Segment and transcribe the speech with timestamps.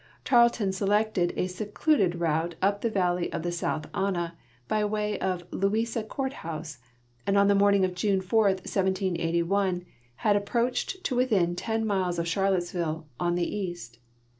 [0.25, 4.35] Tarleton selected a secluded route up the valley of the South Anna
[4.67, 6.79] by way of Louisa court house,
[7.27, 9.85] and on the morning of June 4, 1781,
[10.15, 13.99] had approached to within ten miles of Charlottesville on the east.